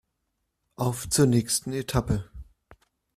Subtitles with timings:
[0.77, 2.27] Auf zur nächsten Etappe